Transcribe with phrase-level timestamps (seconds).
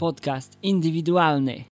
[0.00, 1.64] Podcast indywidualny.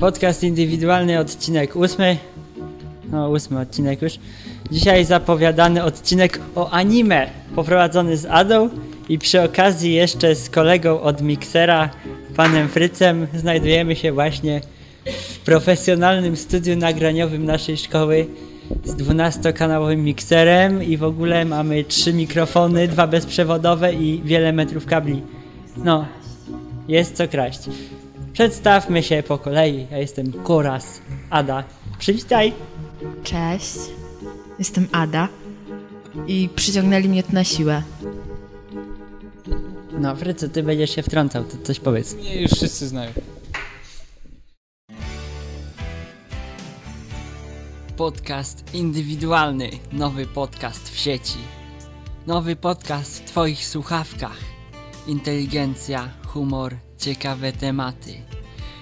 [0.00, 2.16] Podcast indywidualny, odcinek ósmy.
[3.12, 4.18] No, ósmy odcinek już.
[4.70, 8.68] Dzisiaj zapowiadany odcinek o anime, poprowadzony z Adą
[9.08, 11.90] i przy okazji jeszcze z kolegą od Mixera,
[12.36, 14.60] panem Frycem, znajdujemy się właśnie
[15.46, 18.26] profesjonalnym studiu nagraniowym naszej szkoły
[18.84, 25.22] z 12-kanałowym mikserem i w ogóle mamy trzy mikrofony, dwa bezprzewodowe i wiele metrów kabli.
[25.76, 26.06] No,
[26.88, 27.60] jest co kraść.
[28.32, 29.86] Przedstawmy się po kolei.
[29.90, 31.64] Ja jestem Koras, Ada.
[31.98, 32.52] Przywitaj.
[33.24, 33.78] Cześć,
[34.58, 35.28] jestem Ada
[36.26, 37.82] i przyciągnęli mnie tu na siłę.
[40.00, 42.16] No, Frycu, ty będziesz się wtrącał, to coś powiedz.
[42.16, 43.10] Nie, już wszyscy znają.
[47.96, 51.38] Podcast indywidualny, nowy podcast w sieci.
[52.26, 54.38] Nowy podcast w Twoich słuchawkach.
[55.06, 58.14] Inteligencja, humor, ciekawe tematy.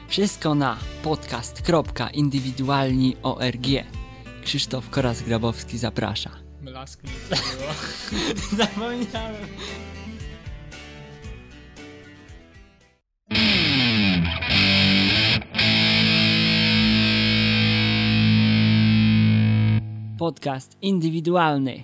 [0.08, 3.66] Wszystko na podcast.indywidualni.org.
[4.44, 6.30] Krzysztof Koras-Grabowski zaprasza.
[6.62, 6.72] Nie
[7.56, 7.72] było.
[8.66, 9.46] Zapomniałem.
[20.24, 21.82] Podcast indywidualny.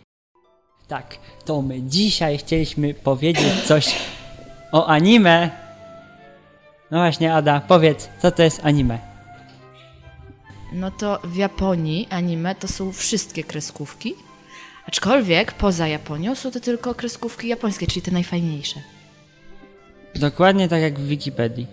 [0.88, 3.96] Tak, to my dzisiaj chcieliśmy powiedzieć coś
[4.72, 5.50] o anime.
[6.90, 8.98] No właśnie, Ada, powiedz, co to jest anime?
[10.72, 14.14] No to w Japonii anime to są wszystkie kreskówki,
[14.86, 18.80] aczkolwiek poza Japonią są to tylko kreskówki japońskie, czyli te najfajniejsze.
[20.14, 21.66] Dokładnie tak jak w Wikipedii.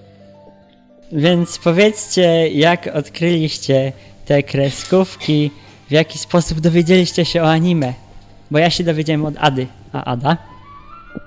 [1.12, 3.94] Więc powiedzcie, jak odkryliście
[4.26, 5.52] te kreskówki,
[5.88, 7.94] w jaki sposób dowiedzieliście się o anime?
[8.52, 10.38] Bo ja się dowiedziałem od Ady, a Ada?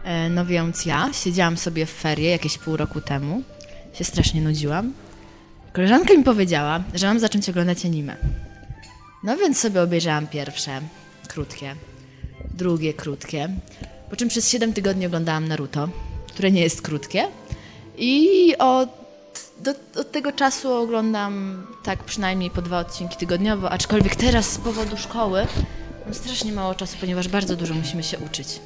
[0.04, 3.42] E, no więc ja siedziałam sobie w ferie jakieś pół roku temu,
[3.94, 4.92] się strasznie nudziłam.
[5.72, 8.16] Koleżanka mi powiedziała, że mam zacząć oglądać anime.
[9.22, 10.80] No więc sobie obejrzałam pierwsze,
[11.28, 11.74] krótkie,
[12.50, 13.48] drugie krótkie,
[14.10, 15.88] po czym przez 7 tygodni oglądałam Naruto,
[16.28, 17.28] które nie jest krótkie
[17.98, 18.88] i od,
[19.60, 24.96] do, od tego czasu oglądam tak przynajmniej po dwa odcinki tygodniowo, aczkolwiek teraz z powodu
[24.96, 25.46] szkoły
[26.04, 28.60] mam strasznie mało czasu, ponieważ bardzo dużo musimy się uczyć.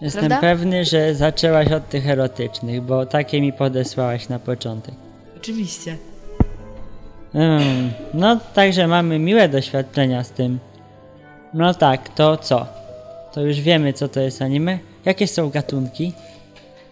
[0.00, 0.40] Jestem Prawda?
[0.40, 4.94] pewny, że zaczęłaś od tych erotycznych, bo takie mi podesłałaś na początek.
[5.36, 5.96] Oczywiście.
[7.34, 10.58] Mm, no, także mamy miłe doświadczenia z tym.
[11.54, 12.66] No tak, to co?
[13.32, 14.78] To już wiemy, co to jest anime.
[15.04, 16.12] Jakie są gatunki?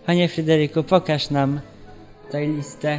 [0.06, 1.60] Panie Fryderyku, pokaż nam
[2.30, 2.98] tę listę.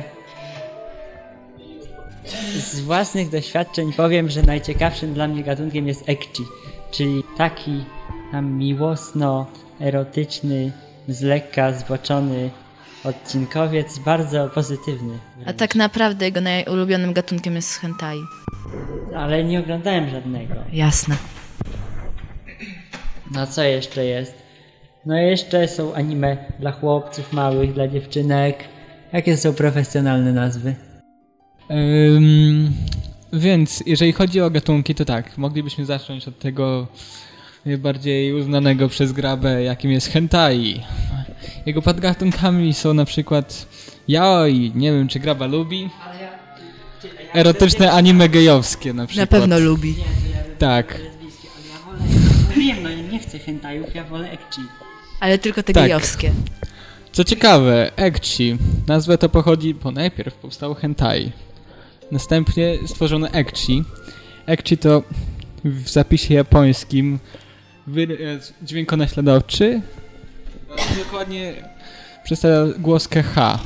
[2.59, 6.43] Z własnych doświadczeń powiem, że najciekawszym dla mnie gatunkiem jest ekchi,
[6.91, 7.85] czyli taki
[8.31, 10.71] tam miłosno-erotyczny,
[11.07, 12.49] z lekka zboczony
[13.03, 15.19] odcinkowiec, bardzo pozytywny.
[15.45, 18.19] A tak naprawdę jego najulubionym gatunkiem jest hentai.
[19.15, 20.53] Ale nie oglądałem żadnego.
[20.73, 21.15] Jasne.
[23.31, 24.33] No co jeszcze jest?
[25.05, 28.63] No jeszcze są anime dla chłopców małych, dla dziewczynek.
[29.13, 30.75] Jakie są profesjonalne nazwy?
[31.72, 32.72] Ym,
[33.33, 36.88] więc jeżeli chodzi o gatunki, to tak, moglibyśmy zacząć od tego
[37.66, 40.81] najbardziej uznanego przez grabę, jakim jest hentai.
[41.66, 43.67] Jego podgatunkami są na przykład
[44.07, 45.89] yaoi, nie wiem czy graba lubi.
[47.33, 49.29] Erotyczne anime gejowskie na Na przykład.
[49.29, 49.95] pewno lubi.
[50.59, 50.97] Tak.
[52.57, 54.61] Wiem, no nie chcę hentajów, ja wolę ekchi.
[55.19, 55.83] Ale tylko te Tak.
[55.83, 56.31] gejowskie.
[57.11, 58.57] Co ciekawe, ekchi,
[58.88, 61.31] nazwa to pochodzi, bo najpierw powstało hentai.
[62.12, 63.84] Następnie stworzono ekchi.
[64.45, 65.03] Ekchi to
[65.66, 67.19] w zapisie japońskim
[67.88, 69.81] wyraz dźwiękonaśladowczy.
[70.97, 71.53] Dokładnie
[72.24, 73.59] przedstawia głoskę H.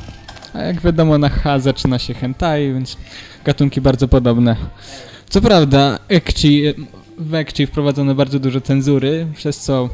[0.53, 2.97] A jak wiadomo na H zaczyna się hentai, więc
[3.45, 4.55] gatunki bardzo podobne.
[5.29, 6.63] Co prawda, ekchi,
[7.17, 9.89] w ekchi wprowadzono bardzo dużo cenzury, przez co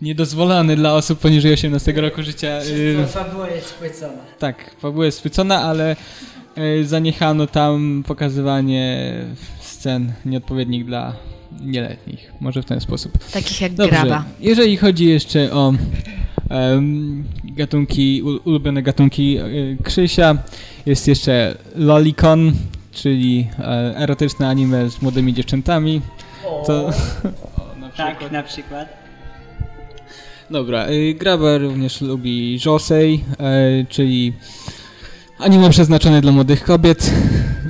[0.00, 2.60] niedozwolony dla osób poniżej 18 roku życia.
[2.62, 4.22] y, fabuła jest spłycona.
[4.38, 5.96] tak, fabuła jest chwycona, ale
[6.84, 9.14] zaniechano tam pokazywanie
[9.60, 11.12] scen nieodpowiednich dla
[11.60, 12.32] nieletnich.
[12.40, 13.18] Może w ten sposób.
[13.32, 14.24] Takich jak Dobrze, graba.
[14.40, 15.72] jeżeli chodzi jeszcze o
[16.50, 20.36] em, gatunki, ulubione gatunki y, Krzysia,
[20.86, 22.52] jest jeszcze Lolicon,
[22.92, 26.00] czyli e, erotyczne anime z młodymi dziewczętami.
[26.66, 26.90] To, o,
[27.80, 29.04] na Tak, na przykład.
[30.50, 33.24] Dobra, Graba również lubi Josei,
[33.88, 34.32] czyli
[35.38, 37.12] anime przeznaczone dla młodych kobiet.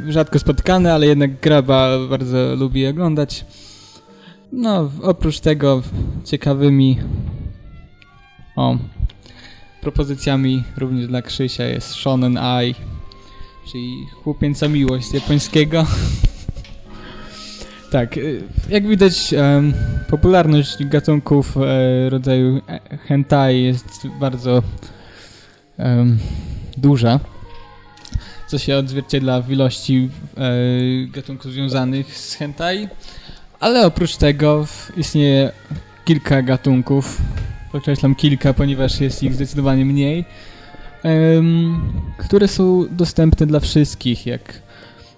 [0.09, 3.45] rzadko spotykane, ale jednak graba bardzo lubi oglądać.
[4.53, 5.83] No, oprócz tego
[6.25, 6.99] ciekawymi
[8.57, 8.77] o,
[9.81, 12.75] propozycjami również dla Krzysia jest Shonen Ai,
[13.73, 15.87] czyli chłopięca miłość japońskiego.
[17.91, 19.35] tak, y, jak widać
[20.11, 22.61] popularność gatunków e, rodzaju
[23.09, 24.63] hentai jest bardzo
[26.77, 27.21] duża,
[28.47, 30.41] co się odzwierciedla w ilości e,
[31.07, 32.89] gatunków związanych z hentai,
[33.61, 35.53] ale oprócz tego istnieje
[36.05, 37.23] kilka gatunków,
[37.73, 40.25] podkreślam kilka, ponieważ jest ich zdecydowanie mniej,
[41.03, 44.63] em, które są dostępne dla wszystkich, jak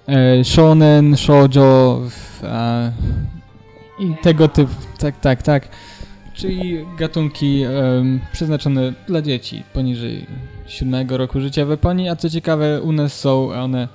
[0.08, 2.02] e, shonen, shoujo
[2.42, 2.90] a,
[3.98, 5.68] i tego typu, tak, tak, tak,
[6.34, 10.26] czyli gatunki em, przeznaczone dla dzieci poniżej
[10.66, 13.88] 7 roku życia w Japonii, a co ciekawe u nas są one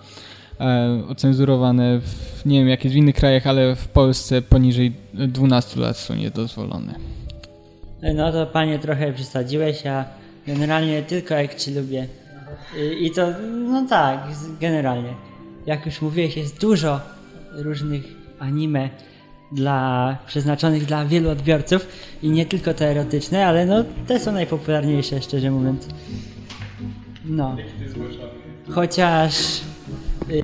[0.60, 5.80] e, ocenzurowane w, nie wiem jak jest w innych krajach, ale w Polsce poniżej 12
[5.80, 6.96] lat są niedozwolone.
[8.14, 10.06] No to panie trochę przesadziłeś, a
[10.48, 12.08] generalnie tylko ekci lubię.
[12.78, 13.28] I, I to,
[13.70, 14.20] no tak,
[14.60, 15.14] generalnie.
[15.66, 17.00] Jak już mówiłeś, jest dużo
[17.52, 18.04] różnych
[18.40, 18.90] anime
[19.52, 21.88] dla, przeznaczonych dla wielu odbiorców
[22.24, 25.88] i nie tylko te erotyczne, ale no te są najpopularniejsze, szczerze mówiąc.
[27.26, 27.58] No.
[28.70, 29.62] Chociaż
[30.30, 30.44] yy,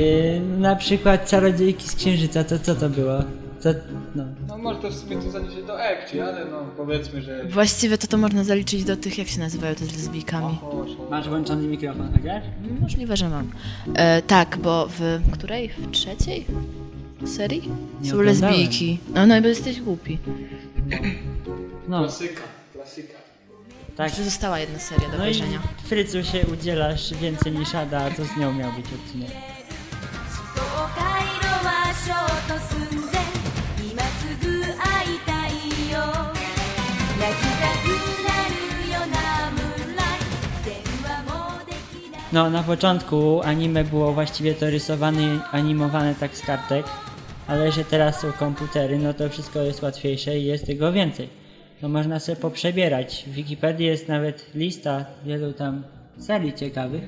[0.57, 3.19] na przykład Czarodziejki z Księżyca, to co to było?
[3.63, 3.69] To,
[4.15, 4.23] no.
[4.47, 7.45] No może to w sumie to zaliczyć do ekci, ale no powiedzmy, że...
[7.45, 10.57] Właściwie to to można zaliczyć do tych, jak się nazywają te z lesbijkami.
[11.09, 12.23] Masz włączony mikrofon, tak?
[12.23, 12.43] wiesz?
[12.81, 13.51] Możliwe, że mam.
[13.95, 15.69] E, tak, bo w której?
[15.69, 16.45] W trzeciej
[17.25, 17.71] serii?
[18.01, 18.55] Nie Są oglądałem.
[18.55, 18.99] lesbijki.
[19.15, 20.17] No, no bo jesteś głupi.
[21.87, 22.41] No, Klasyka,
[22.73, 23.13] klasyka.
[23.97, 24.07] Tak.
[24.07, 25.59] Jeszcze została jedna seria do no obejrzenia.
[25.85, 29.29] I Frycu się udzielasz więcej niż Ada, a co z nią miał być odcinek?
[42.31, 46.85] No, na początku anime było właściwie to rysowane, animowane tak z kartek,
[47.47, 51.46] ale że teraz są komputery, no to wszystko jest łatwiejsze i jest tego więcej.
[51.81, 53.25] To można sobie poprzebierać.
[53.27, 55.83] W Wikipedii jest nawet lista wielu tam
[56.17, 57.03] serii ciekawych.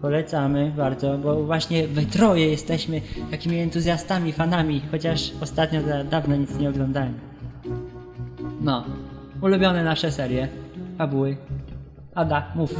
[0.00, 3.00] Polecamy bardzo, bo właśnie we troje jesteśmy
[3.30, 7.14] takimi entuzjastami, fanami, chociaż ostatnio za dawno nic nie oglądałem.
[8.60, 8.84] No,
[9.40, 10.48] ulubione nasze serie,
[10.98, 11.36] fabuły.
[12.14, 12.74] Ada, mów.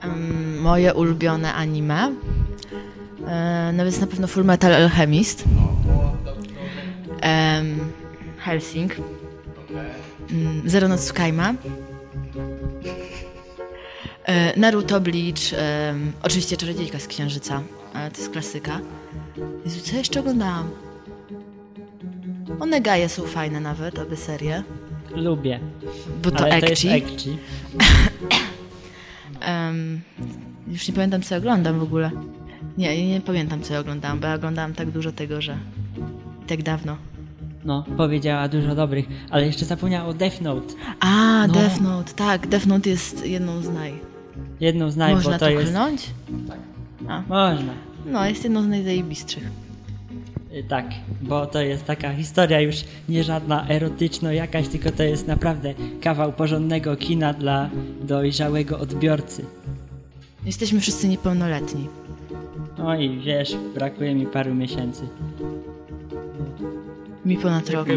[0.00, 2.12] Em, moje ulubione anime.
[3.26, 5.44] E, no więc na pewno Full Metal Alchemist.
[7.20, 7.78] Em,
[8.38, 8.92] Helsing.
[8.96, 10.17] Mm,
[10.66, 11.54] Zero no Tsukaima.
[14.24, 17.62] E, Naruto, Bleach, em, oczywiście Czarodziejka z Księżyca,
[17.94, 18.80] ale to jest klasyka.
[19.64, 20.70] Jezu, co jeszcze oglądałam?
[22.60, 24.62] Onegaje są fajne nawet, obie serie,
[25.14, 25.60] Lubię.
[26.22, 27.38] bo to ale to jest ekci.
[29.40, 30.00] Em,
[30.68, 32.10] już nie pamiętam, co ja oglądam w ogóle.
[32.78, 35.58] Nie, nie, pamiętam, co ja oglądałam, bo ja oglądałam tak dużo tego, że
[36.46, 36.96] tak dawno.
[37.64, 40.74] No, powiedziała dużo dobrych, ale jeszcze zapomniała o Death Note.
[41.00, 41.54] A, No.
[41.54, 43.92] Death Note, tak, Death Note jest jedną z naj.
[44.60, 45.68] Jedną z naj, Można bo to to jest...
[45.70, 46.06] klnąć?
[47.28, 47.72] Można.
[48.06, 49.50] No, jest jedną z najzajebistszych.
[50.54, 50.86] Y, Tak,
[51.22, 52.76] bo to jest taka historia już
[53.08, 57.70] nie żadna erotyczno jakaś, tylko to jest naprawdę kawał porządnego kina dla
[58.02, 59.44] dojrzałego odbiorcy.
[60.46, 61.88] Jesteśmy wszyscy niepełnoletni.
[62.78, 65.02] No i wiesz, brakuje mi paru miesięcy.
[67.28, 67.88] Mi ponad rok.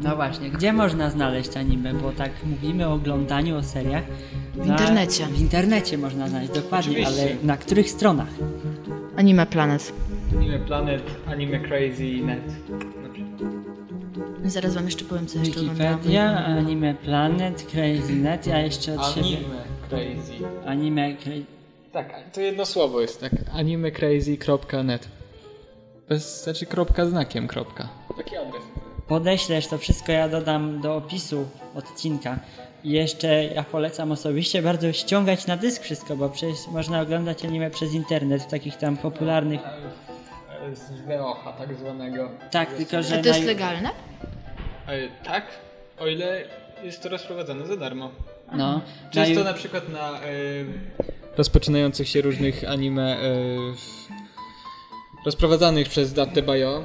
[0.00, 1.94] No właśnie, gdzie można znaleźć anime?
[1.94, 4.04] Bo tak mówimy o oglądaniu, o seriach.
[4.54, 5.26] W internecie.
[5.26, 7.22] W internecie można znaleźć, dokładnie, Oczywiście.
[7.22, 8.28] ale na których stronach?
[9.16, 9.92] Anime Planet.
[10.36, 12.52] Anime Planet, Anime Crazy Net.
[14.44, 15.60] Zaraz wam jeszcze powiem, co jeszcze.
[15.60, 19.36] Wikipedia, Anime Planet, Crazy Net, a jeszcze od siebie...
[19.88, 20.32] Crazy.
[20.66, 21.44] Anime Crazy...
[21.92, 23.32] Tak, to jedno słowo jest tak.
[23.52, 25.08] animecrazy.net.
[26.08, 27.88] Bez, znaczy kropka znakiem kropka.
[28.16, 28.62] Taki adres.
[29.06, 32.38] Podeślesz to wszystko, ja dodam do opisu odcinka.
[32.84, 37.70] I jeszcze ja polecam osobiście bardzo ściągać na dysk wszystko, bo przecież można oglądać anime
[37.70, 39.60] przez internet w takich tam popularnych...
[40.72, 42.30] Z VOH tak zwanego.
[42.50, 43.18] Tak, tylko że...
[43.18, 43.90] A to jest legalne?
[45.24, 45.44] Tak,
[46.00, 46.44] o ile
[46.84, 48.10] jest to rozprowadzane za darmo.
[48.52, 50.22] No, Często na, na przykład na e,
[51.36, 53.26] rozpoczynających się różnych anime e,
[55.26, 56.84] rozprowadzanych przez Dattebayo.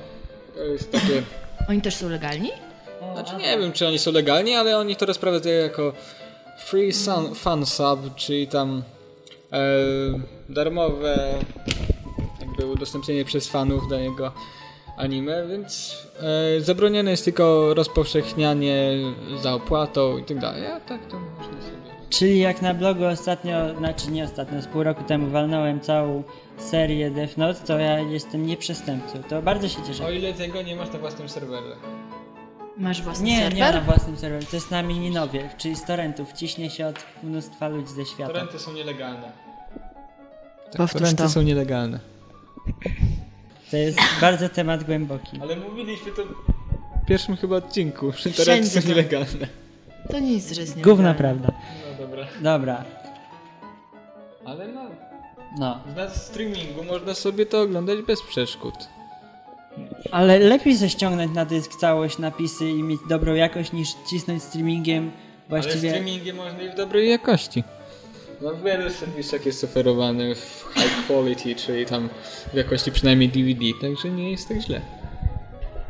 [0.58, 1.24] To jest takie...
[1.70, 2.52] Oni też są legalni?
[3.14, 5.94] Znaczy nie wiem, czy oni są legalni, ale oni to rozprowadzają jako
[6.66, 8.84] free sun, fun sub, czyli tam
[9.54, 9.60] e,
[10.50, 11.34] darmowe
[12.42, 14.32] jakby udostępnienie przez fanów danego
[14.98, 15.98] anime, więc
[16.58, 18.98] e, zabronione jest tylko rozpowszechnianie
[19.42, 20.68] za opłatą i tak dalej.
[20.68, 21.97] A tak to można sobie.
[22.10, 26.24] Czyli jak na blogu ostatnio, znaczy nie ostatnio, z pół roku temu walnąłem całą
[26.58, 29.24] serię Death Note, to ja jestem nieprzestępcą.
[29.30, 30.16] To bardzo się O cieszę.
[30.16, 31.76] ile tego nie masz na własnym serwerze.
[32.78, 33.54] Masz własny Nie, serwer?
[33.56, 36.34] nie na własnym serwerze, to jest na Mininowie, czyli z torrentów.
[36.34, 38.34] Ciśnie się od mnóstwa ludzi ze świata.
[38.34, 39.32] Torenty są nielegalne.
[40.78, 41.30] Powtórz Torenty to.
[41.30, 42.00] są nielegalne.
[43.72, 45.40] To jest bardzo temat głęboki.
[45.42, 46.24] Ale mówiliśmy to
[47.04, 48.88] w pierwszym chyba odcinku, że torenty są to.
[48.88, 49.48] nielegalne.
[50.12, 51.52] To nic, że jest nie Gówna prawda.
[52.18, 52.34] No dobra.
[52.42, 52.84] Dobra,
[54.46, 54.82] Ale no,
[55.60, 55.80] no.
[55.96, 58.74] na streamingu można sobie to oglądać bez przeszkód.
[60.12, 65.04] Ale lepiej ze ściągnąć na dysk całość, napisy i mieć dobrą jakość niż cisnąć streamingiem
[65.04, 65.90] Ale właściwie...
[65.90, 67.64] streamingiem można i w dobrej jakości.
[68.42, 72.10] No w wielu serwisach jest oferowany w high quality, czyli tam
[72.54, 74.82] w jakości przynajmniej DVD, także nie jest tak źle.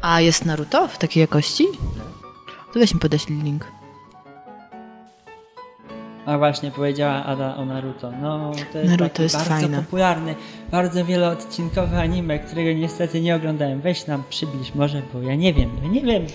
[0.02, 1.66] A jest Naruto w takiej jakości?
[2.74, 3.77] To weź mi podeślij link.
[6.28, 8.12] A właśnie, powiedziała Ada o Naruto.
[8.22, 9.78] No, to jest Naruto jest bardzo fajne.
[9.84, 10.36] popularny,
[10.72, 13.82] bardzo wieloodcinkowy anime, którego niestety nie oglądałem.
[13.82, 16.26] Weź nam przybliż może, bo ja nie wiem, ja nie wiem.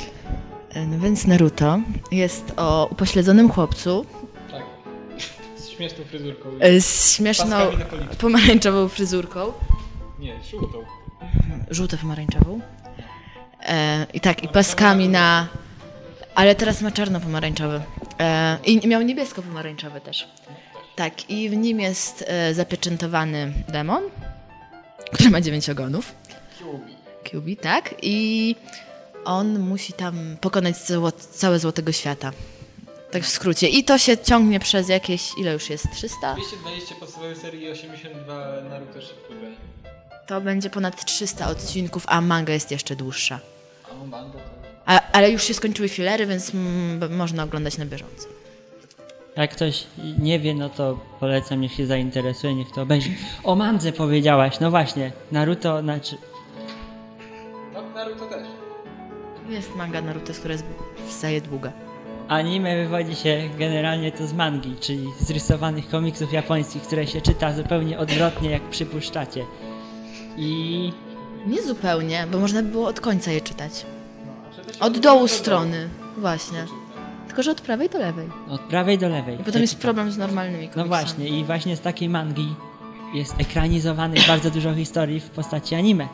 [0.75, 1.79] E, No więc Naruto
[2.11, 4.07] jest o upośledzonym chłopcu
[4.51, 4.63] Tak.
[5.57, 6.49] Z śmieszną fryzurką.
[6.61, 7.57] e, z śmieszną
[8.21, 9.41] pomarańczową fryzurką.
[10.19, 10.79] Nie, żółtą.
[11.71, 12.61] Żółto-pomarańczową.
[13.69, 15.47] E, I tak, i paskami na...
[16.35, 17.81] Ale teraz ma czarno-pomarańczowy.
[18.21, 20.29] E, I miał niebiesko-pomarańczowy też.
[20.97, 24.03] Tak, i w nim jest e, zapieczętowany demon,
[25.13, 26.15] który ma dziewięć ogonów.
[27.25, 27.95] Kyubi, tak.
[28.03, 28.57] I
[29.25, 32.33] on musi tam pokonać zło, całe złotego świata.
[33.11, 33.69] Tak w skrócie.
[33.69, 35.87] I to się ciągnie przez jakieś, ile już jest?
[35.93, 36.35] 300?
[36.35, 39.55] 220 podstawowej serii i 82 Naruto Shippuden.
[40.27, 43.41] To będzie ponad 300 odcinków, a manga jest jeszcze dłuższa.
[43.91, 44.62] A manga to...
[44.87, 46.53] A, ale już się skończyły filery, więc
[47.11, 48.29] można oglądać na bieżąco.
[49.37, 49.87] Jak ktoś
[50.19, 53.11] nie wie, no to polecam, niech się zainteresuje, niech to obejrzy.
[53.45, 56.17] O mandze powiedziałaś, no właśnie, Naruto, znaczy...
[57.75, 58.47] No Naruto też.
[59.49, 60.65] Jest manga Naruto, która jest
[61.09, 61.73] wstaje długa.
[62.29, 67.53] Anime wywodzi się generalnie to z mangi, czyli z rysowanych komiksów japońskich, które się czyta
[67.53, 69.45] zupełnie odwrotnie, jak przypuszczacie.
[70.37, 70.93] I
[71.47, 73.87] Nie zupełnie, bo można by było od końca je czytać.
[74.83, 76.67] Od dołu strony, właśnie.
[77.27, 78.29] Tylko, że od prawej do lewej.
[78.51, 79.41] od prawej do lewej.
[79.41, 80.89] I potem jest problem z normalnymi No komiksami.
[80.89, 82.55] właśnie, i właśnie z takiej mangi
[83.15, 86.09] jest ekranizowanych bardzo dużo historii w postaci anime.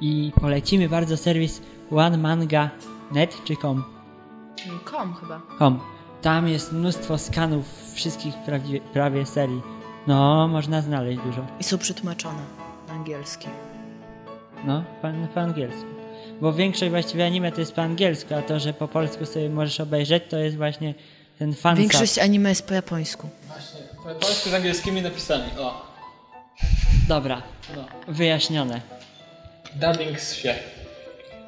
[0.00, 3.84] I polecimy bardzo serwis onemanga.net czy com.
[4.84, 5.40] Kom chyba.
[5.58, 5.80] com.
[6.22, 7.64] Tam jest mnóstwo skanów
[7.94, 9.62] wszystkich prawie, prawie serii.
[10.06, 11.46] No, można znaleźć dużo.
[11.60, 12.42] I są przetłumaczone
[12.88, 13.48] na angielski.
[14.64, 16.01] No, po, po angielsku.
[16.42, 19.80] Bo większość właściwie anime to jest po angielsku, a to, że po polsku sobie możesz
[19.80, 20.94] obejrzeć, to jest właśnie
[21.38, 23.28] ten fan Większość anime jest po japońsku.
[23.46, 23.80] Właśnie.
[23.96, 25.44] Po polsku z angielskimi napisami.
[25.58, 25.86] O.
[27.08, 27.42] Dobra,
[27.76, 27.84] No.
[28.08, 28.80] wyjaśnione.
[29.74, 30.54] Dubbing z się.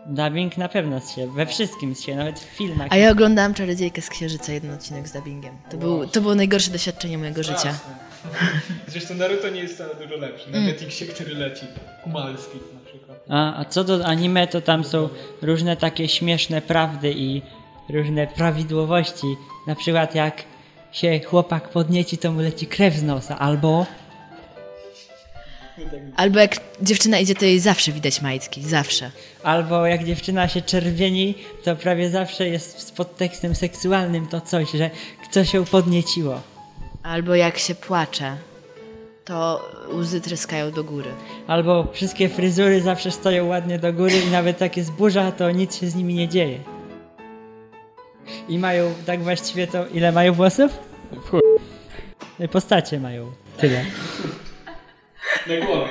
[0.06, 2.88] Dubbing na pewno się, we wszystkim się, nawet w filmach.
[2.90, 5.56] A ja oglądałam Czarodziejkę z Księżyca, jeden odcinek z dubbingiem.
[5.70, 7.78] To, był, to było najgorsze doświadczenie mojego życia.
[8.88, 10.50] Zresztą Naruto nie jest wcale dużo lepszy.
[10.50, 11.66] Na Netflixie, który leci.
[12.04, 12.58] Kumalski.
[13.28, 15.08] A, a co do anime, to tam są
[15.42, 17.42] różne takie śmieszne prawdy i
[17.88, 19.26] różne prawidłowości.
[19.66, 20.42] Na przykład jak
[20.92, 23.86] się chłopak podnieci, to mu leci krew z nosa, albo
[26.16, 28.62] Albo jak dziewczyna idzie, to jej zawsze widać majtki.
[28.62, 29.10] Zawsze.
[29.42, 34.90] Albo jak dziewczyna się czerwieni, to prawie zawsze jest z podtekstem seksualnym to coś, że
[35.30, 36.40] coś się podnieciło.
[37.02, 38.36] Albo jak się płacze,
[39.24, 41.10] to łzy tryskają do góry.
[41.46, 45.76] Albo wszystkie fryzury zawsze stoją ładnie do góry i nawet jak jest burza, to nic
[45.76, 46.58] się z nimi nie dzieje.
[48.48, 50.78] I mają tak właściwie to, ile mają włosów?
[51.12, 51.40] W chuj.
[52.52, 53.32] Postacie mają.
[53.56, 53.84] Tyle.
[55.46, 55.88] Na głowie.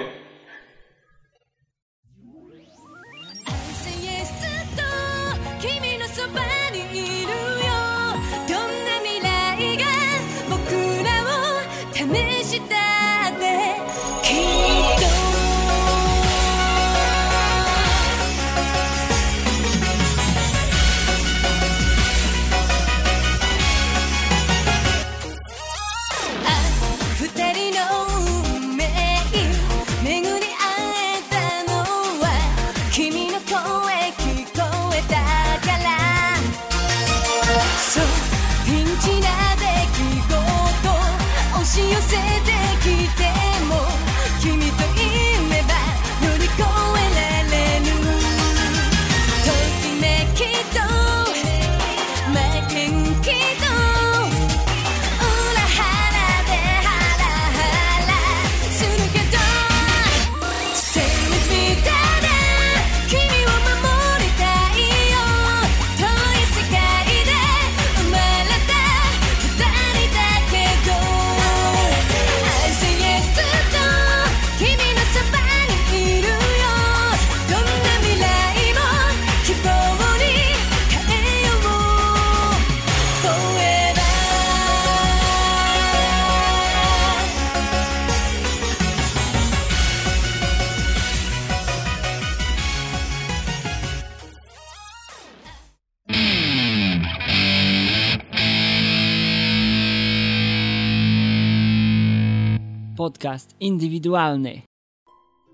[103.23, 104.61] Podcast indywidualny.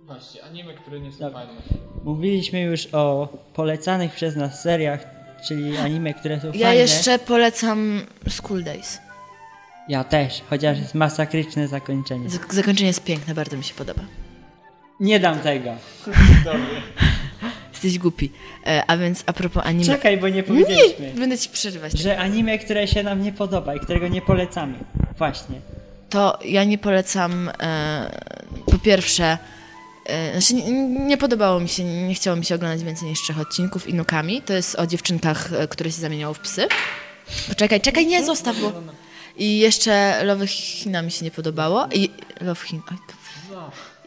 [0.06, 1.40] Właśnie, anime, które nie są Dobra.
[1.40, 1.62] fajne.
[2.04, 5.06] Mówiliśmy już o polecanych przez nas seriach,
[5.48, 6.76] czyli anime, które są Ja fajne.
[6.76, 9.00] jeszcze polecam School Days.
[9.90, 12.30] Ja też, chociaż jest masakryczne zakończenie.
[12.30, 14.02] Z- Zakończenie jest piękne, bardzo mi się podoba.
[15.00, 15.72] Nie dam tego.
[17.72, 18.32] Jesteś głupi.
[18.68, 19.86] E, a więc a propos anime...
[19.86, 21.12] Czekaj, bo nie Nie, powiedzieliśmy.
[21.18, 21.92] będę ci przerywać.
[22.00, 24.78] Że anime, które się nam nie podoba i którego nie polecamy.
[25.18, 25.62] Właśnie.
[26.10, 28.22] To ja nie polecam e,
[28.72, 29.38] po pierwsze...
[30.06, 30.54] E, znaczy
[31.08, 34.42] nie, podobało mi się, nie chciało mi się oglądać więcej niż trzech odcinków Inukami.
[34.42, 36.68] To jest o dziewczynkach, e, które się zamieniało w psy.
[37.50, 38.56] Poczekaj, czekaj, nie, zostaw.
[39.38, 41.88] I jeszcze Love Hina mi się nie podobało.
[41.94, 42.10] I
[42.42, 42.82] Love Hin.
[42.92, 43.14] Oj, to-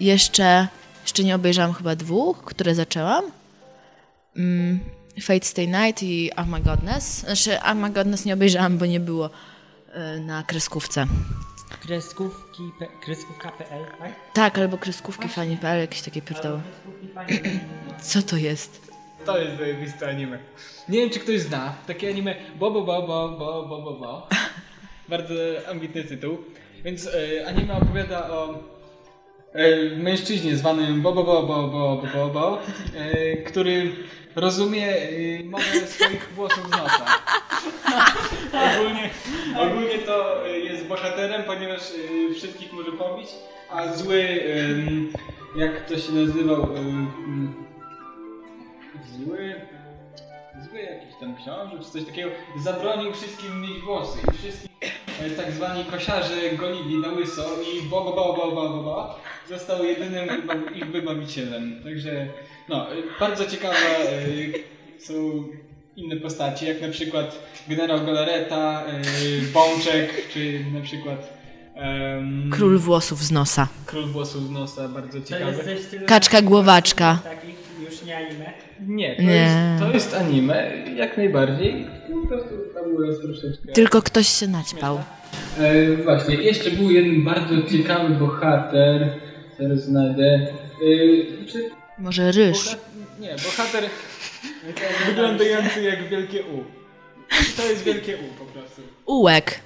[0.01, 0.69] jeszcze,
[1.03, 3.25] jeszcze nie obejrzałam chyba dwóch, które zaczęłam.
[4.37, 4.81] Mm,
[5.23, 7.05] Fate Stay Night i Oh My Godness.
[7.21, 9.31] Znaczy Oh My Godness nie obejrzałam, bo nie było
[10.21, 11.07] na kreskówce.
[11.81, 12.63] Kreskówki,
[13.01, 14.13] kreskówka.pl, tak?
[14.33, 16.61] Tak, albo kreskówki.pl, jakieś takie pierdoły.
[18.01, 18.93] Co to jest?
[19.27, 20.39] To jest zajebiste anime.
[20.89, 24.29] Nie wiem, czy ktoś zna takie anime Bobo Bobo Bobo Bobo Bo.
[25.09, 25.35] Bardzo
[25.71, 26.39] ambitny tytuł.
[26.85, 28.55] Więc y, anime opowiada o
[29.55, 32.59] E, mężczyźnie zwanym Bobo Bobo Bobo Bobo,
[32.97, 33.93] e, który
[34.37, 37.07] rozumie e, mowę swoich włosów z nosa.
[38.73, 39.11] ogólnie,
[39.59, 41.81] ogólnie to jest bohaterem, ponieważ
[42.37, 43.29] wszystkich może pobić,
[43.71, 44.43] a zły,
[45.57, 46.69] jak to się nazywał,
[49.19, 49.55] zły
[50.73, 54.71] zły jakiś tam książę, czy coś takiego, zabronił wszystkim mieć włosy i wszystkich
[55.23, 59.19] e, tak zwani kosiarze golili na łyso i bo, bo, bo, bo, bo, bo, bo
[59.49, 60.29] został jedynym
[60.75, 61.81] ich wybawicielem.
[61.85, 62.27] Także,
[62.69, 65.15] no, e, bardzo ciekawe e, są
[65.97, 69.03] inne postacie, jak na przykład generał Galareta, e,
[69.53, 71.39] Bączek, czy na przykład
[71.75, 73.69] em, Król włosów z nosa.
[73.87, 75.65] Król włosów z nosa, bardzo ciekawe.
[76.07, 77.19] Kaczka głowaczka.
[77.25, 77.57] Takich
[77.91, 78.72] już nie anime.
[78.87, 79.31] Nie, to, Nie.
[79.35, 81.87] Jest, to jest anime, jak najbardziej.
[82.23, 83.73] Po prostu fabuła jest troszeczkę.
[83.73, 85.01] Tylko ktoś się naćpał.
[85.59, 89.09] E, właśnie, jeszcze był jeden bardzo ciekawy bohater.
[89.61, 90.47] Zaraz znajdę.
[91.45, 92.59] E, czy Może ryż.
[92.59, 92.77] boha-
[93.21, 93.85] nie, bohater
[95.07, 96.65] wyglądający jak wielkie U.
[97.57, 98.83] To jest wielkie U po prostu.
[99.07, 99.61] Ułek.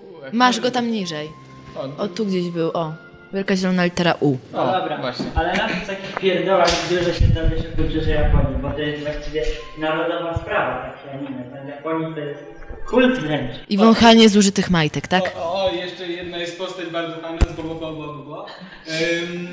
[0.00, 1.28] U, jak Masz go tam niżej.
[1.76, 2.94] O, O, tu gdzieś był, o.
[3.32, 4.38] Wielka zielona litera U.
[4.52, 5.26] No O, dobra, właśnie.
[5.34, 9.02] ale na tych takich pierdołach dużo się dowie się w kulturze Japonii, bo to jest
[9.02, 9.42] właściwie
[9.78, 11.42] narodowa sprawa takie anime.
[11.56, 12.44] Tam w Japonii to jest
[12.88, 13.50] kult wręcz.
[13.68, 15.32] I wąchanie zużytych majtek, tak?
[15.38, 18.46] O, o, jeszcze jedna jest postać bardzo fajna z bo, bo, bo, bo, bo, bo.
[18.88, 19.48] Ym,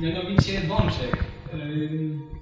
[0.00, 1.24] mianowicie Bączek.
[1.54, 2.35] Ym,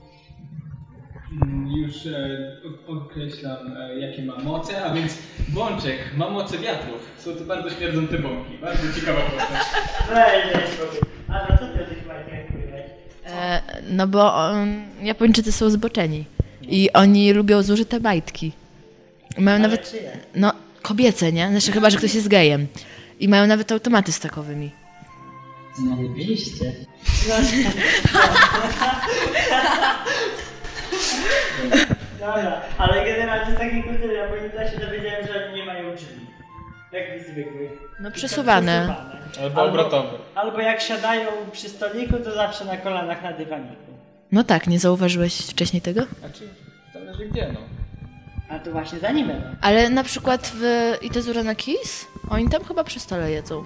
[1.76, 5.18] już e, określam e, jakie ma moce, a więc
[5.48, 7.14] Bączek ma moce wiatrów.
[7.18, 8.58] Są to bardzo śmierdzące bąki.
[8.60, 9.66] Bardzo ciekawa postać.
[11.28, 11.84] A no co ty?
[13.26, 16.24] E, no bo um, Japończycy są zboczeni.
[16.62, 18.52] I oni lubią zużyte majtki.
[19.38, 20.18] Mają Ale nawet, czyje?
[20.34, 21.48] no, kobiece, nie?
[21.50, 22.66] Znaczy chyba, że ktoś jest gejem.
[23.20, 24.70] I mają nawet automaty z takowymi.
[25.74, 26.64] Znaleźliście.
[32.20, 36.26] Dobra, ale generalnie z takiej kultury Japonii to się dowiedziałem, że oni nie mają drzwi.
[36.92, 37.70] Jak zwykłych.
[38.00, 38.94] No tak przesuwane.
[39.42, 40.18] Albo obrotowe.
[40.34, 43.92] Albo jak siadają przy stoliku, to zawsze na kolanach na dywaniku.
[44.32, 46.00] No tak, nie zauważyłeś wcześniej tego?
[46.20, 46.48] Znaczy,
[46.94, 47.60] zależy gdzie no.
[48.48, 49.34] A to właśnie za no.
[49.60, 53.64] Ale na przykład w Itezura na Kiss, oni tam chyba przy stole jedzą.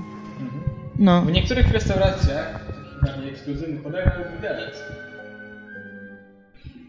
[0.99, 1.23] No.
[1.23, 4.83] W niektórych restauracjach, takich bardziej ekskluzywnych, podają widelec.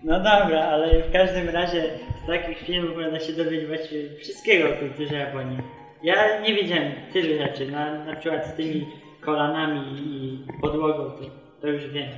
[0.03, 1.83] No dobra, ale w każdym razie
[2.23, 5.57] z takich filmów można się dowiedzieć właściwie wszystkiego o kulturze Japonii.
[6.03, 8.87] Ja nie wiedziałem tylu rzeczy, na, na przykład z tymi
[9.21, 11.25] kolanami i podłogą, to,
[11.61, 12.09] to już wiem.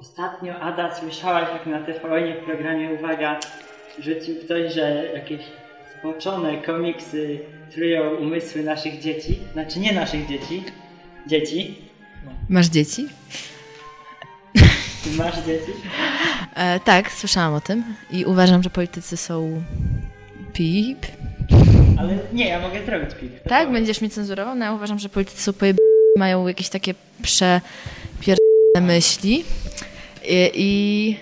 [0.00, 3.40] Ostatnio Ada słyszałaś jak na TVN w programie Uwaga
[3.98, 5.40] rzucił ktoś, że jakieś
[5.98, 7.38] zboczone komiksy
[7.74, 9.38] trują umysły naszych dzieci.
[9.52, 10.64] Znaczy nie naszych dzieci,
[11.26, 11.74] dzieci.
[12.48, 13.06] Masz dzieci?
[15.04, 15.72] Ty masz dzieci?
[16.56, 19.62] E, tak, słyszałam o tym i uważam, że politycy są
[20.52, 21.06] pip.
[21.98, 23.30] Ale nie, ja mogę zrobić pik.
[23.48, 24.54] Tak, będziesz mnie cenzurował?
[24.54, 25.76] No ja uważam, że politycy są pojeb...
[26.16, 29.44] mają jakieś takie przepierdolone myśli
[30.28, 31.16] I, i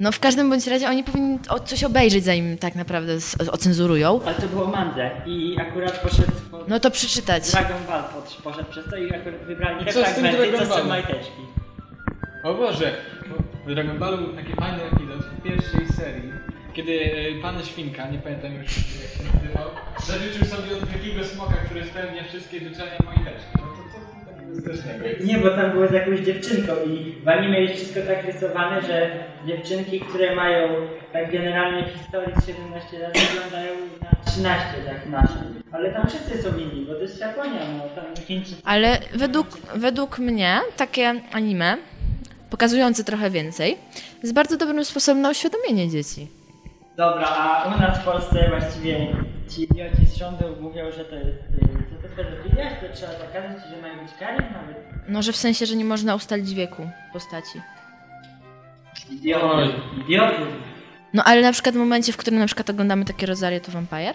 [0.00, 3.12] no w każdym bądź razie oni powinni o- coś obejrzeć, zanim tak naprawdę
[3.52, 4.20] ocenzurują.
[4.26, 6.58] Ale to było mandze i akurat poszedł po...
[6.68, 7.50] No to przeczytać.
[7.50, 10.76] Dragon Ball pod, poszedł przez to i akurat wybrali te co z tym fragmenty, to
[10.76, 11.42] są majteczki.
[12.44, 12.92] O Boże!
[13.66, 16.32] W Dragon Ballu taki fajny epizod w pierwszej serii,
[16.72, 19.68] kiedy e, pan Świnka, nie pamiętam już jak się nazywał,
[20.06, 23.52] zażyczył sobie od wielkiego smoka, który spełnia wszystkie życzenia mojteczki.
[23.54, 25.24] No to co takiego?
[25.24, 29.24] Nie, bo tam było z jakąś dziewczynką i w anime jest wszystko tak rysowane, że
[29.46, 30.68] dziewczynki, które mają
[31.12, 35.44] tak generalnie w historii z 17 lat wyglądają na 13 jak nasze.
[35.72, 38.62] Ale tam wszyscy są inni, bo to jest Japonia, no tam Chińczycy.
[38.64, 41.76] Ale według, według mnie takie anime,
[42.50, 43.76] pokazujące trochę więcej,
[44.22, 46.28] jest bardzo dobrym sposobem na uświadomienie dzieci.
[46.96, 49.06] Dobra, a u nas w Polsce właściwie
[49.50, 53.12] ci idioci z rządu mówią, że to jest, y, że to pedofilia, że to trzeba
[53.12, 54.76] zakazać że mają być kary nawet.
[55.08, 57.60] No, że w sensie, że nie można ustalić wieku postaci.
[59.10, 59.68] Idioty.
[60.00, 60.42] Idioty.
[61.14, 64.14] No ale na przykład w momencie, w którym na przykład oglądamy takie Rosario to Vampire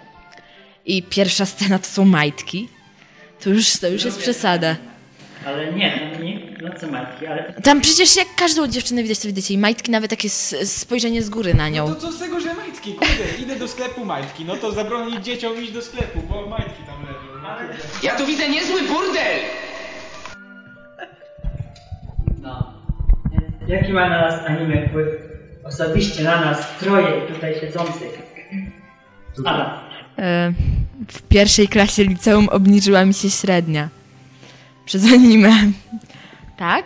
[0.86, 2.70] i pierwsza scena to są majtki,
[3.44, 4.76] to już, to już jest przesada.
[5.46, 6.31] Ale nie, no nie,
[6.62, 10.10] no co matki, ale Tam przecież jak każdą dziewczynę widać, to widzicie i majtki nawet
[10.10, 10.30] takie
[10.66, 11.88] spojrzenie z góry na No nią.
[11.88, 12.94] to co z tego, że majtki?
[12.94, 14.46] Kurde, idę do sklepu majtki.
[14.46, 17.44] No to zabronić dzieciom iść do sklepu, bo majtki tam leżą.
[17.44, 17.74] No, kurde.
[18.04, 19.40] Ja tu widzę niezły burdel!
[22.42, 22.74] No.
[23.68, 25.08] Jaki ma na nas anime wpływ?
[25.64, 28.22] Osobiście na nas, troje tutaj siedzących.
[29.46, 29.70] Adam.
[30.20, 30.54] E,
[31.08, 33.90] w pierwszej klasie liceum obniżyła mi się średnia.
[34.86, 35.72] Przez anime.
[36.58, 36.86] Tak?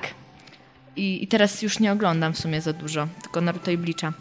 [0.96, 4.14] I, I teraz już nie oglądam w sumie za dużo, tylko Naruto i Bleacha.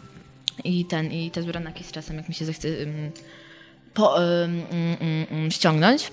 [0.63, 3.11] I ten, i te Zuranaki z czasem, jak mi się zechce um,
[3.93, 4.61] po, um,
[5.31, 6.11] um, ściągnąć.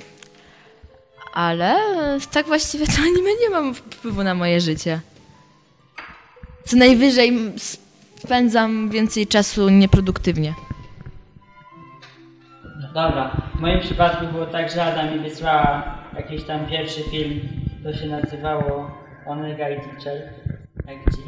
[1.34, 5.00] Ale e, tak właściwie to anime nie mam wpływu na moje życie.
[6.64, 7.52] Co najwyżej
[8.16, 10.54] spędzam więcej czasu nieproduktywnie.
[12.94, 17.40] Dobra, w moim przypadku było tak, że Ada mi wysłała jakiś tam pierwszy film,
[17.84, 20.32] to się nazywało Onega i Teacher,
[20.86, 21.22] jak ci.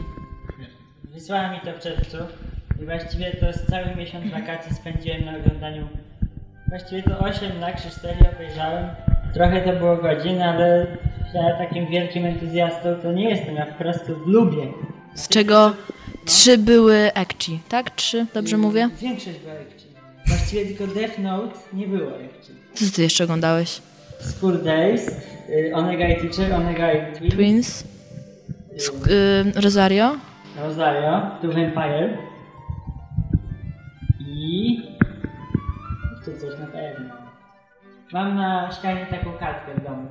[1.04, 2.16] Wysłała mi to w czerwcu
[2.82, 5.88] i właściwie to z cały miesiąc wakacji spędziłem na oglądaniu.
[6.68, 8.86] Właściwie to 8 na 4 obejrzałem.
[9.34, 10.86] Trochę to było godzin, ale
[11.34, 14.72] ja takim wielkim entuzjastą to nie jestem, ja po prostu lubię.
[15.14, 15.74] Z czego
[16.24, 17.90] trzy były ekci, tak?
[17.90, 18.88] Trzy, dobrze mówię?
[19.00, 19.86] Większość była ekci.
[20.26, 22.52] Właściwie tylko Death Note nie było ekci.
[22.74, 23.82] Co ty jeszcze oglądałeś?
[24.20, 25.08] School Days,
[25.48, 27.84] y, Onega i Teacher, Onega i Twins?
[28.76, 29.10] Sk-
[29.56, 30.16] y, Rosario?
[30.56, 32.18] Rosario, To Vampire
[34.20, 34.76] i...
[36.16, 37.14] jeszcze coś na pewno.
[38.12, 40.06] Mam na ścianie taką kartkę w domu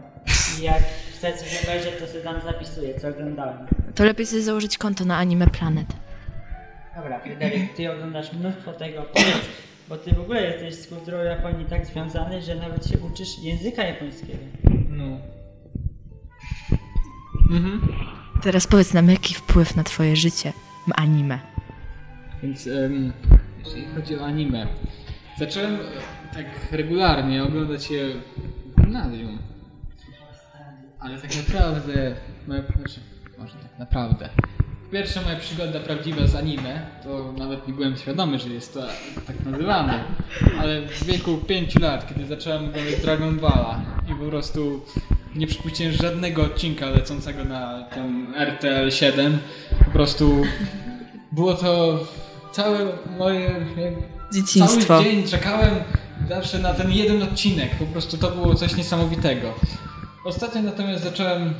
[0.59, 0.83] i jak
[1.17, 3.57] chcę coś obejrzeć, to sobie tam zapisuję, co oglądałem.
[3.95, 5.87] To lepiej sobie założyć konto na Anime Planet.
[6.95, 9.45] Dobra, Fryderyk, ty oglądasz mnóstwo tego, powiedz,
[9.89, 13.83] bo ty w ogóle jesteś z kulturą Japonii tak związany, że nawet się uczysz języka
[13.83, 14.43] japońskiego.
[14.89, 15.17] No.
[17.51, 17.81] Mhm.
[18.43, 20.53] Teraz powiedz nam, jaki wpływ na twoje życie
[20.87, 21.39] ma anime.
[22.43, 23.13] Więc em,
[23.65, 24.67] jeżeli chodzi o anime,
[25.39, 25.79] zacząłem e,
[26.33, 28.13] tak regularnie oglądać je
[28.77, 29.39] w gimnazjum.
[30.99, 32.15] Ale tak naprawdę,
[32.45, 32.99] znaczy,
[33.37, 34.29] może tak naprawdę.
[34.93, 38.79] Pierwsza moja przygoda prawdziwa z anime, to nawet nie byłem świadomy, że jest to
[39.27, 40.03] tak nazywane.
[40.59, 44.81] Ale w wieku 5 lat, kiedy zacząłem oglądać Dragon Balla i po prostu
[45.35, 49.39] nie przypuściłem żadnego odcinka lecącego na tam RTL 7,
[49.85, 50.43] po prostu
[51.31, 51.99] było to
[52.51, 52.79] całe
[53.19, 53.65] moje
[54.33, 54.87] Dzieciństwo.
[54.87, 55.73] Cały dzień czekałem
[56.29, 57.75] zawsze na ten jeden odcinek.
[57.75, 59.53] Po prostu to było coś niesamowitego.
[60.25, 61.53] Ostatnio natomiast zacząłem,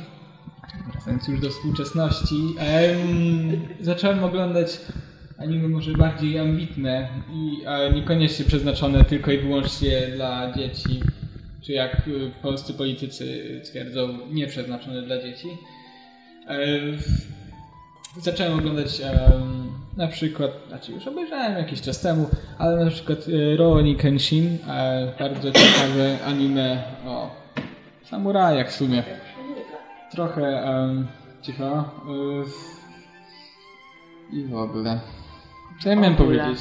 [0.92, 4.80] wracając już do współczesności, em, zacząłem oglądać
[5.38, 11.00] anime może bardziej ambitne i e, niekoniecznie przeznaczone tylko i wyłącznie dla dzieci,
[11.62, 15.48] czy jak y, polscy politycy twierdzą, nie przeznaczone dla dzieci.
[16.48, 16.56] E,
[18.20, 19.02] zacząłem oglądać
[19.96, 25.12] na przykład, znaczy już obejrzałem jakiś czas temu, ale na przykład e, Rurouni Kenshin, e,
[25.18, 27.30] bardzo ciekawe anime o
[28.04, 29.02] samurajach w sumie.
[30.14, 31.06] Trochę em,
[31.42, 31.84] cicho.
[34.32, 35.00] y, I w ogóle.
[35.82, 36.58] Co ja miałem powiedzieć?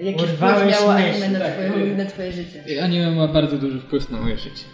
[0.00, 1.96] Jaki Urwałeś miało anime na tak, twoje, y.
[1.96, 2.64] na twoje życie?
[2.84, 4.64] Anime ma bardzo duży wpływ na moje życie.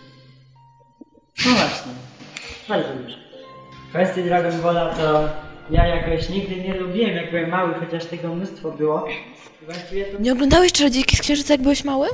[1.46, 1.92] No właśnie,
[2.68, 3.16] bardzo dużo.
[3.90, 5.28] Kwestii Dragon Balla to
[5.70, 9.08] ja jakoś nigdy nie lubiłem, jak byłem mały, chociaż tego mnóstwo było.
[10.12, 12.08] To Nie oglądałeś Czarodziejki z Księżyca, jak byłeś mały?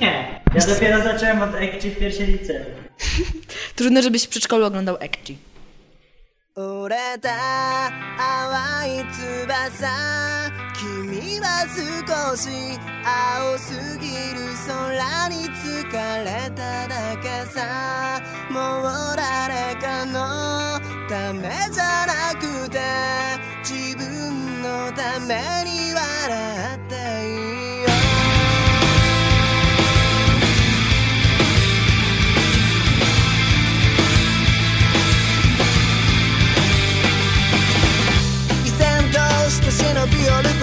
[0.00, 0.40] nie.
[0.54, 2.62] Ja dopiero zacząłem od Ekci w pierwszej liceum.
[3.80, 5.38] Trudno, żebyś w przedszkolu oglądał ekci.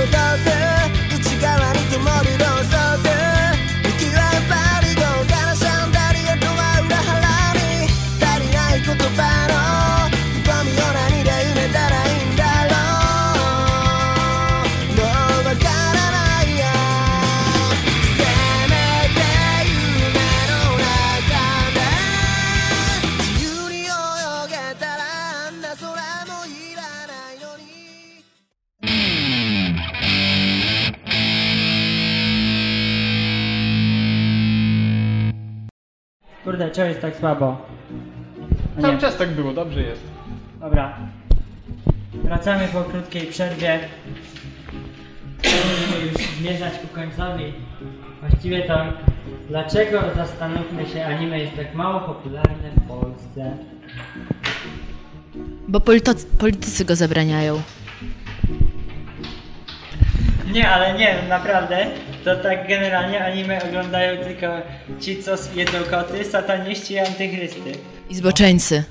[0.07, 0.51] 笑顔で
[1.15, 2.56] 内側に灯るの
[36.57, 37.57] Kurde, czemu jest tak słabo?
[38.75, 38.99] No Cały nie.
[39.01, 40.01] czas tak było, dobrze jest.
[40.59, 40.97] Dobra.
[42.13, 43.79] Wracamy po krótkiej przerwie.
[45.43, 47.53] Będziemy już zmierzać ku końcowi.
[48.21, 48.77] Właściwie to
[49.49, 53.57] dlaczego zastanówmy się anime jest tak mało popularne w Polsce?
[55.67, 57.61] Bo polito- politycy go zabraniają.
[60.51, 61.87] Nie, ale nie, naprawdę,
[62.35, 64.47] to tak generalnie anime oglądają tylko
[65.01, 67.71] ci, co jedzą koty, sataniści i antychrysty.
[68.09, 68.83] I zboczeńcy.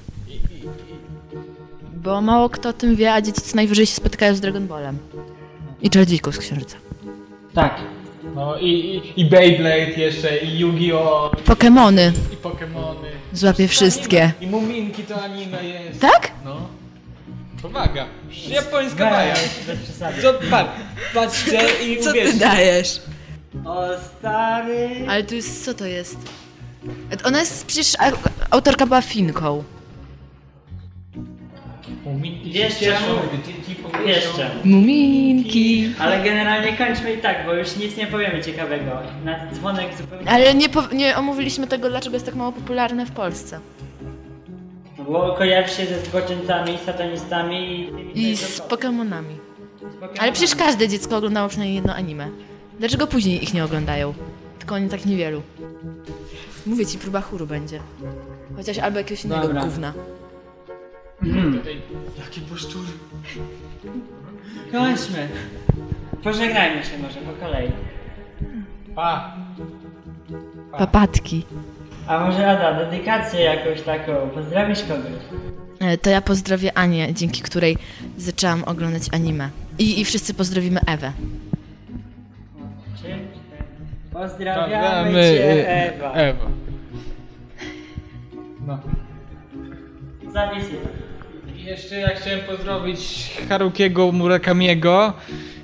[1.94, 4.99] Bo mało kto o tym wie, a dzieci co najwyżej się spotykają z Dragon Ballem.
[5.83, 6.77] I czarodziejką z księżyca.
[7.55, 7.75] Tak.
[8.35, 11.37] No i, i, i Beyblade jeszcze, i Yu-Gi-Oh!
[11.44, 12.12] Pokemony.
[12.33, 13.09] i Pokemony.
[13.33, 14.33] Złapie wszystkie.
[14.40, 16.01] I Muminki to anime jest.
[16.01, 16.31] Tak?
[16.44, 16.68] No.
[17.62, 18.07] Powaga.
[18.49, 20.22] Japońska Weź, bez przesady.
[20.22, 20.70] Co, patrz,
[21.14, 23.01] patrzcie i Co ty dajesz?
[23.66, 23.87] O
[24.18, 24.88] stary...
[25.09, 26.18] Ale tu jest, co to jest?
[27.24, 27.92] Ona jest, przecież
[28.50, 29.64] autorka była Finką.
[32.05, 33.18] Muminki Wiesz się cieszą, czemu?
[33.33, 34.09] gdy dzieci powiedzą.
[34.09, 34.50] Jeszcze.
[34.64, 35.92] Muminki.
[35.98, 38.90] Ale generalnie kończmy i tak, bo już nic nie powiemy ciekawego.
[39.24, 40.31] Na dzwonek zupełnie...
[40.31, 43.61] Ale nie, po, nie omówiliśmy tego, dlaczego jest tak mało popularne w Polsce.
[45.09, 47.87] Bo kojarzy się ze zboczeńcami, satanistami i...
[47.87, 49.35] tymi, I z to- Pokemonami.
[49.79, 50.18] z Pokemonami.
[50.18, 52.29] Ale przecież każde dziecko oglądało przynajmniej jedno anime.
[52.78, 54.14] Dlaczego później ich nie oglądają?
[54.58, 55.42] Tylko oni tak niewielu.
[56.66, 57.80] Mówię ci, próba chóru będzie.
[58.56, 59.64] Chociaż albo jakiegoś innego Dobra.
[59.64, 59.92] gówna.
[61.58, 61.82] Tutaj,
[62.18, 62.86] Jakie poszczury.
[64.72, 65.28] Kończmy.
[66.22, 67.68] Pożegnajmy się może po kolei.
[68.94, 69.36] Pa.
[70.78, 71.44] Papatki.
[72.06, 75.22] A może Ada, dedykację jakąś taką, pozdrowisz kogoś?
[75.80, 77.76] E, To ja pozdrowię Anię, dzięki której
[78.18, 79.50] zaczęłam oglądać anime.
[79.78, 81.12] I, i wszyscy pozdrowimy Ewę.
[84.16, 86.12] Pozdrawiamy Pozdrawiamy, cię, y, Ewa.
[86.12, 86.46] Ewa.
[88.66, 88.79] No.
[90.33, 90.79] Zapisuj.
[91.57, 95.12] I jeszcze ja chciałem pozdrowić Harukiego Murakamiego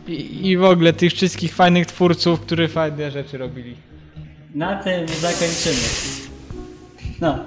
[0.09, 3.77] i, i w ogóle tych wszystkich fajnych twórców, którzy fajne rzeczy robili.
[4.55, 5.89] Na tym zakończymy.
[7.21, 7.39] No,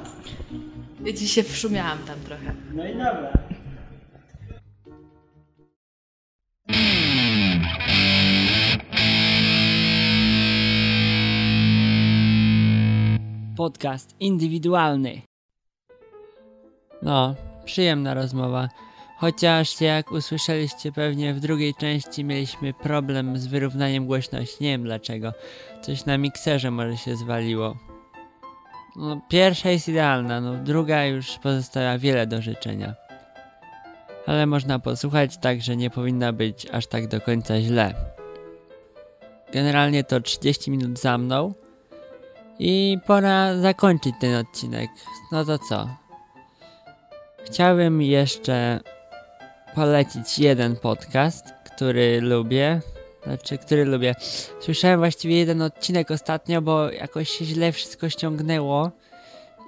[1.05, 2.53] Ja ci się wszumiałam tam trochę.
[2.73, 3.29] no i dobra.
[13.55, 15.21] Podcast indywidualny.
[17.01, 18.69] No, przyjemna rozmowa.
[19.17, 24.63] Chociaż jak usłyszeliście pewnie w drugiej części mieliśmy problem z wyrównaniem głośności.
[24.63, 25.33] Nie wiem dlaczego.
[25.81, 27.77] Coś na mikserze może się zwaliło.
[28.95, 32.95] No, pierwsza jest idealna, no druga już pozostawia wiele do życzenia.
[34.25, 37.95] Ale można posłuchać tak, że nie powinna być aż tak do końca źle.
[39.53, 41.53] Generalnie to 30 minut za mną.
[42.59, 44.89] I pora zakończyć ten odcinek.
[45.31, 45.87] No to co?
[47.45, 48.79] Chciałbym jeszcze
[49.75, 52.81] polecić jeden podcast, który lubię.
[53.23, 54.15] Znaczy, który lubię.
[54.59, 58.91] Słyszałem właściwie jeden odcinek ostatnio, bo jakoś się źle wszystko ściągnęło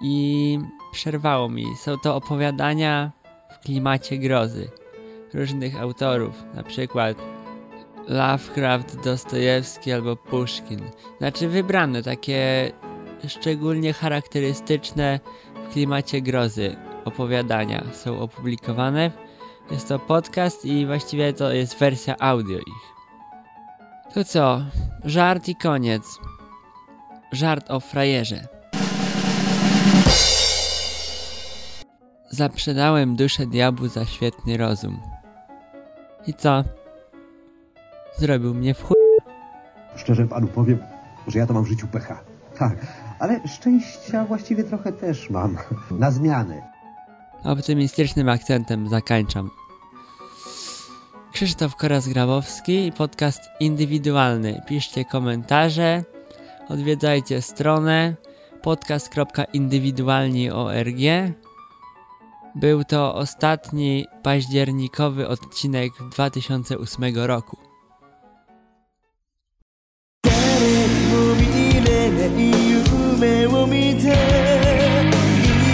[0.02, 0.60] i
[0.92, 1.66] przerwało mi.
[1.84, 3.12] Są to opowiadania
[3.52, 4.70] w klimacie grozy
[5.34, 7.18] różnych autorów, na przykład
[8.08, 10.82] Lovecraft, Dostojewski albo Puszkin.
[11.18, 12.72] Znaczy wybrane takie
[13.28, 15.20] szczególnie charakterystyczne
[15.70, 19.12] w klimacie grozy opowiadania są opublikowane.
[19.72, 22.98] Jest to podcast i właściwie to jest wersja audio ich.
[24.14, 24.62] To co?
[25.06, 26.20] Żart i koniec.
[27.32, 28.48] Żart o frajerze.
[32.30, 35.00] Zaprzedałem duszę diabłu za świetny rozum.
[36.28, 36.64] I co?
[38.20, 38.98] Zrobił mnie w chuj.
[39.96, 40.80] Szczerze panu powiem,
[41.28, 42.20] że ja to mam w życiu pecha.
[42.58, 42.78] Tak,
[43.20, 45.58] ale szczęścia właściwie trochę też mam.
[45.92, 46.62] Na zmianę.
[47.44, 49.50] Optymistycznym akcentem zakończam.
[51.34, 54.62] Krzysztof Koras-Grabowski podcast indywidualny.
[54.68, 56.04] Piszcie komentarze,
[56.70, 58.16] odwiedzajcie stronę
[58.62, 60.98] podcast.indywidualni.org.
[62.56, 67.67] Był to ostatni październikowy odcinek 2008 roku.
[72.30, 72.70] ない
[73.20, 74.12] 夢を見てい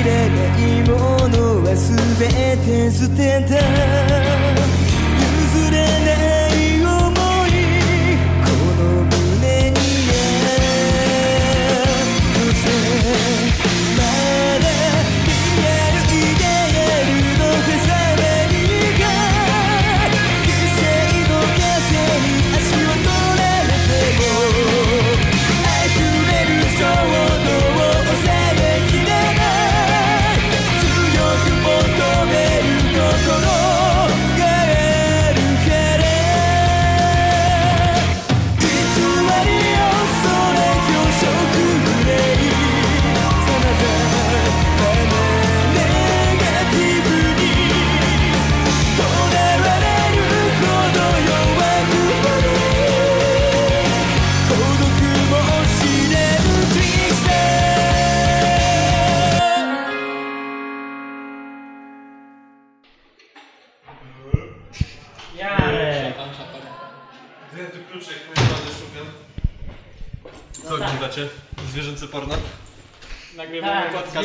[0.05, 0.93] らないも
[1.27, 2.27] のは全
[2.59, 4.22] て捨てた。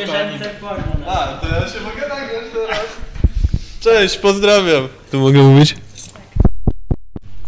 [0.07, 0.85] Zwierzęce porno.
[1.07, 1.13] no.
[1.13, 2.85] A, to ja się mogę nagrać teraz.
[3.81, 4.89] Cześć, pozdrawiam.
[5.11, 5.77] Tu mogę mówić?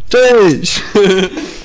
[0.08, 0.82] Cześć!